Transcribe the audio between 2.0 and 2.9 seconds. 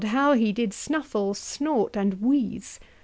wheeze!